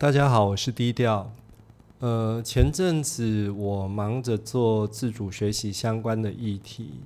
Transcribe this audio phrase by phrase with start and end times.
[0.00, 1.30] 大家好，我是低调。
[1.98, 7.00] 呃，前阵子我忙着做自主学习相关的议题，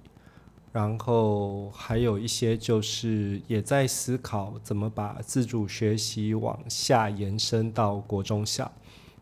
[0.71, 8.71] 然后还有一些就是也在思考怎么把自主学习往下延伸到国中小。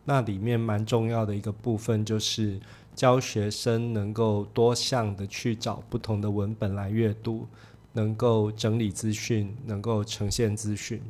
[0.05, 2.61] 那里面蛮重要的一个部分就是
[2.95, 7.47] 教学生能够多项的去找不同的文本来阅读，
[7.95, 11.01] 能够整理资讯，能够呈现资讯。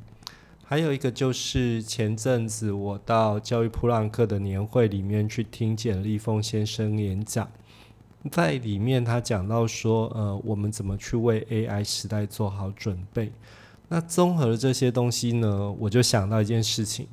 [0.72, 7.46] 还有一个就是前阵子我到教育普朗克的年会里面去听简立峰先生演讲，
[8.30, 13.30] 在里面他讲到说，呃，我们怎么去为 AI 时代做好准备？
[13.90, 17.06] 那综合了这些东西呢，我就想到一件事情，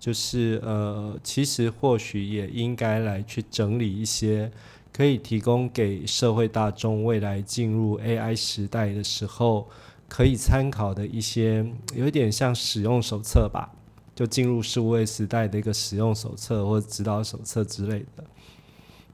[0.00, 4.50] 就是呃，其实或许也应该来去整理一些
[4.92, 9.68] 可以提供给社会大众未来进入 AI 时代的时候。
[10.14, 13.72] 可以参考的一些，有一点像使用手册吧，
[14.14, 18.22] 就进入数位时代的一个使用手册或指导手册之类的。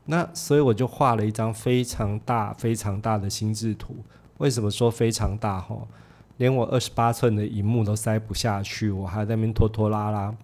[0.04, 3.96] 那所以我就画了一张非常大、非常大的心智图。
[4.36, 5.58] 为什么说非常大？
[5.58, 5.88] 吼，
[6.36, 10.36] 连我二十八寸的荧幕都塞不下去，我还在那边拖拖拉拉。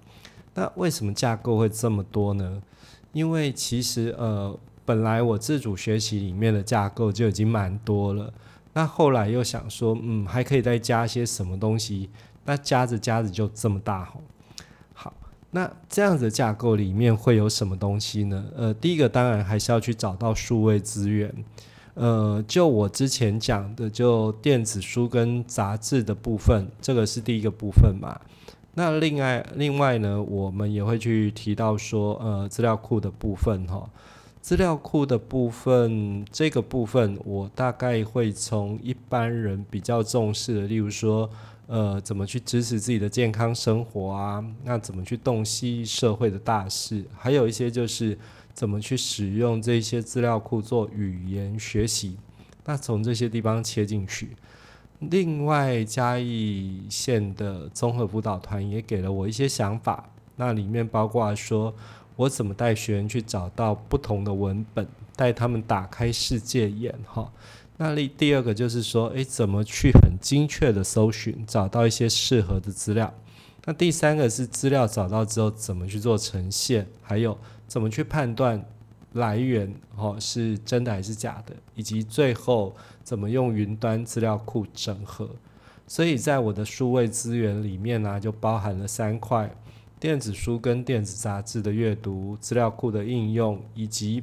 [0.55, 2.63] 那为什么架构会这么多呢？
[3.13, 8.33] 因为其实呃，本来我自主学习里面的架构就已经蛮多了。
[8.77, 12.11] 那后来又想说，嗯，还可以再加些什么东西？
[12.45, 14.21] 那加着加着就这么大吼。
[14.93, 15.15] 好，
[15.53, 18.45] 那这样子架构里面会有什么东西呢？
[18.55, 21.35] 呃，第一个当然还是要去找到数位资源。
[21.95, 28.21] 呃，就我之前讲的，就电子书跟杂志的部分，这个是第一个部分嘛。
[28.75, 33.89] 那另外另外呢，我们也会去提到说，呃，资料库的部分哈。
[34.47, 41.29] 资料库的部分，这个部分我大概会从一般人比较重视的，例如说，
[41.67, 44.45] 呃，怎么去支持自己的健康生活啊？
[44.63, 47.05] 那怎么去洞悉社会的大事？
[47.19, 48.17] 还有一些就是
[48.55, 52.17] 怎么去使用这些资料库做语言学习？
[52.65, 54.37] 那从这些地方切进去。
[55.01, 61.75] 另外，嘉义县的综合辅导团也给了我一些想法，那里面包括说。
[62.17, 66.95] 我怎么带学员去找到不同的文本，带他们打开世界眼？
[67.07, 67.31] 哈，
[67.77, 73.13] 那第第二个就是说，诶，怎么去很精确的搜寻，找到一些适合的资料？
[73.67, 78.65] 那第三个是资料找到之后怎么去做呈现，还有怎么去判断
[79.13, 81.55] 来源，哈，是真的还是假的？
[81.75, 85.29] 以及最后怎么用云端资料库整合？
[85.87, 89.55] 所以在我的数位资源里面呢，就包含了三块。
[89.99, 94.23] 电子书跟电子杂志的阅读、资料库的应用，以及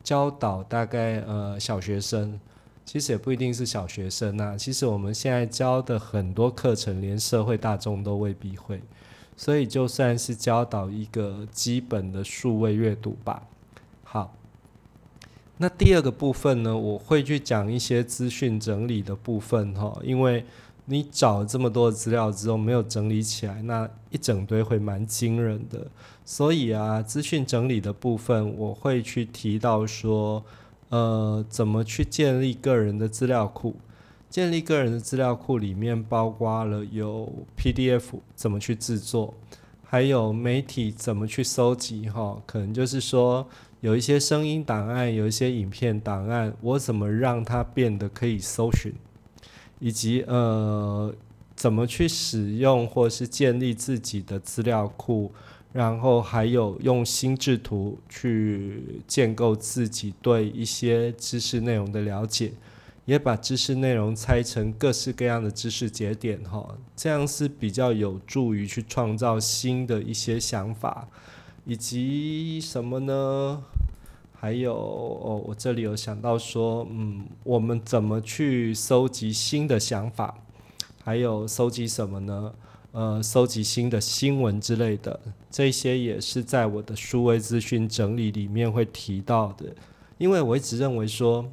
[0.00, 2.38] 教导大概呃小学生，
[2.84, 4.56] 其实也不一定是小学生呐。
[4.56, 8.80] 其实我们现在教的很多课程，连社会大众都未必会，
[9.36, 13.42] 所以就算是教导一个基本的数位阅读吧。
[14.04, 14.32] 好，
[15.56, 20.44] 那第二个部分呢，我会去讲一些资讯整理的部分哈，因为。
[20.90, 25.86] 你找这么多资料之后没有整理起来，那一整堆会蛮惊人的。
[26.24, 30.42] 所以啊，资讯整理的部分我会去提到说，
[30.88, 33.76] 呃，怎么去建立个人的资料库？
[34.30, 39.34] 建立个人的资料库里面包括了有 PDF 怎么去制作，
[39.84, 43.46] 还有媒体怎么去搜集哈，可能就是说
[43.80, 48.94] 有一些声音档案，有一些影片档案，我怎么让它变得可以搜寻？
[49.80, 51.14] 以及呃，
[51.54, 55.32] 怎么去使用或是建立自己的资料库，
[55.72, 62.52] 然后还有用心智图去建构自己对一些知识内容的了解，
[63.04, 71.08] 也把知识内容拆成各式各样的知识节点哈，这样是比较有助于去创造新的一些想法，
[71.64, 73.62] 以及什么呢？
[74.40, 80.32] 还有哦，我这里有想到说，嗯，我们怎么去收集新的想法？
[81.02, 82.54] 还有收集什么呢？
[82.92, 85.18] 呃，收集新的新闻之类的，
[85.50, 89.74] 这些也是在我的数位资讯整理里面会提到的。
[90.18, 91.44] 因为我一直认为说，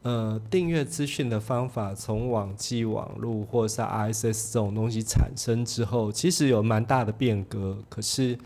[0.00, 7.76] 呃，订阅资讯的方法从网际网络或是 RSS 这种东西产生之后，其实有蛮大的变革。
[7.90, 8.38] 可是。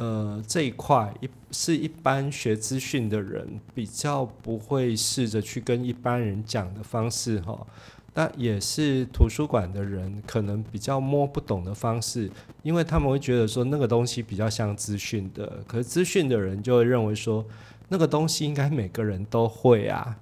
[0.00, 7.66] 呃，这一块一是一般学资讯的人比较不会试着去跟一般人讲的方式哈，
[8.14, 12.30] 那也是图书馆的人可能比较摸不懂的方式，
[12.62, 17.44] 因为他们会觉得说那个东西比较像资讯的，可是资讯的人就会认为说
[17.90, 20.16] 那个东西应该每个人都会啊，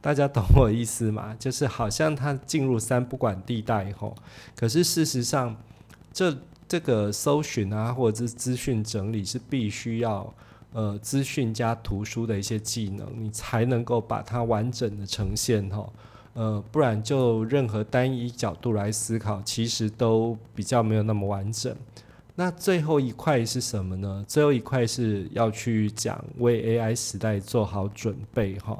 [0.00, 1.34] 大家懂我意思吗？
[1.40, 4.14] 就是好像他进入三不管地带以后，
[4.54, 5.56] 可是事实上
[6.12, 6.38] 这。
[6.68, 10.32] 这个搜寻啊，或者是资讯整理是必须要
[10.72, 15.88] 呃资讯加图书的一些技能，你才能够把它完整的呈现哈。
[16.34, 21.74] 呃，不然就任何单一角度来思考，其实都比较没有那么完整。
[22.34, 24.22] 那最后一块是什么呢？
[24.28, 28.78] 最后一块是要去讲为 AI 时代做好准备哈。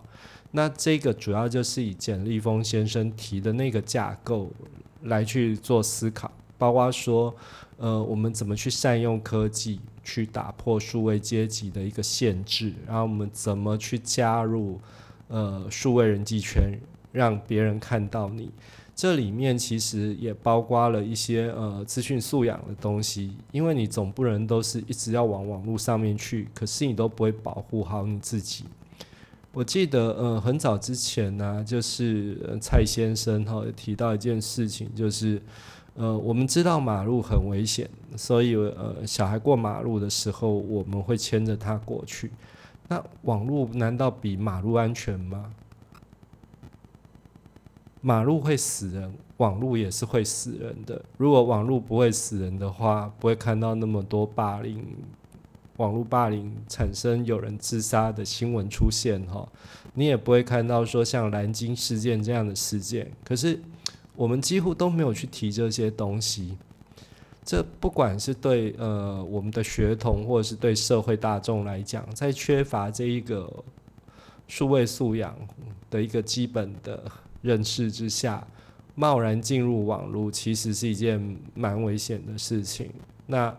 [0.50, 4.50] 那这个主要就是以简立峰先生提的那个架构
[5.04, 7.34] 来去做思考，包括说，
[7.78, 14.80] 呃，我们怎么去善用科技去打破数位阶级的一个限制，然后我们怎么去加入
[15.28, 16.78] 呃数位人际圈，
[17.12, 18.50] 让别人看到你。
[18.94, 28.64] 这里面其实也包括了一些呃资讯素养的东西，因为你总不能都是一直要往网络上面去，可是你都不会保护好你自己。
[29.52, 35.42] 我记得呃很早之前呢，就是蔡先生哈提到一件事情，就是
[35.96, 42.30] 呃我们知道马路很危险，所以呃小孩过马路的时候，我们会牵着他过去。
[42.88, 45.52] 那网络难道比马路安全吗？
[48.00, 51.04] 马路会死人，网络也是会死人的。
[51.16, 54.86] 如果网络不会死人的话，不会看到那么多霸凌、
[55.78, 59.48] 网络霸凌产生有人自杀的新闻出现哈。
[59.94, 63.10] 你也不会看到说像蓝鲸事件这样的事件。
[63.24, 63.60] 可是
[64.16, 66.56] 我们几乎都没有去提这些东西。
[67.44, 73.52] 这不管是对呃我们的学童，或者是对社会大众来讲，在缺乏这一个
[74.48, 75.36] 数位素养
[75.88, 77.02] 的一个基本的。
[77.42, 78.44] 认识之下，
[78.96, 82.90] 贸然进入网络，其实是一件蛮危险的事情。
[83.26, 83.56] 那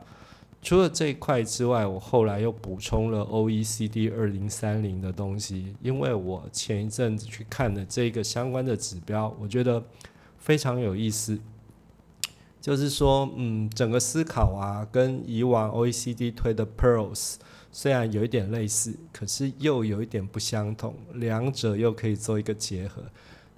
[0.62, 9.82] 除了这一块之外，我后来又补充了 OECD 二零三零的东西，因为我前一阵子去看的这个相关的指标，我觉得
[10.48, 11.38] 非常有意思。
[12.62, 17.36] 就是说，嗯，整个思考啊，跟以往 OECD 推的 Pearls
[17.70, 23.04] 虽然有一点类似，可是又有一点不相同，两者又可以做一个结合。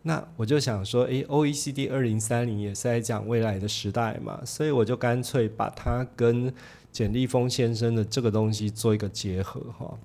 [0.02, 6.52] 那我就想说，诶 o e c d 二零三零也是在讲未来的时代嘛，所以我就干脆把它跟
[6.92, 9.96] 简立峰先生的这个东西做一个结合哈。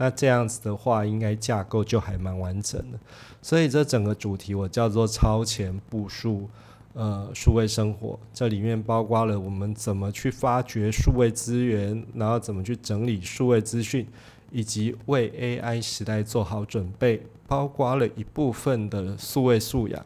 [0.00, 2.98] 那这样子的话，应该架构就还蛮完整的。
[3.42, 6.48] 所以这整个主题我叫做超前部署，
[6.94, 14.06] 呃，数位生活，这里面包括了我们怎么去发掘数位资源，然后怎么去整理数位资讯。
[14.52, 20.04] 以及为 AI 时代做好准备，包括了一部分的数位素养。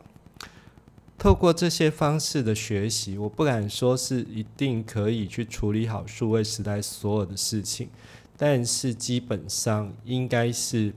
[1.17, 7.89] 透过这些方式的学习，我不敢说是一定可以去处理好数位时代所有的事情，
[8.37, 10.93] 但是基本上应该是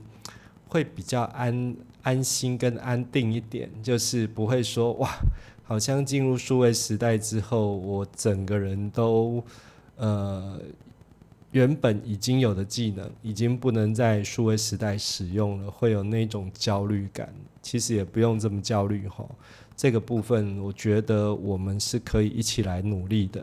[0.68, 5.10] 会比较安安心跟安定一点，就是不会说哇，
[5.64, 9.42] 好像进入数位时代之后，我整个人都
[9.96, 10.60] 呃。
[11.50, 17.32] 原本已经有的技能，已经不能在数位时代使用了，会有那种焦虑感。
[17.62, 19.26] 其实也不用这么焦虑哈，
[19.74, 23.42] 这个部分我觉得我们是可以一起来努力的。